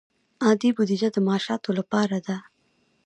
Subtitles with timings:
[0.43, 2.37] عادي بودجه د معاشاتو لپاره ده